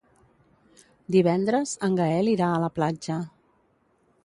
Divendres 1.15 1.73
en 1.89 1.99
Gaël 2.01 2.33
irà 2.33 2.49
a 2.55 2.65
la 2.67 2.73
platja. 2.79 3.21